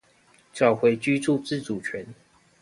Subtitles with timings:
[0.51, 2.07] 找回居住自主權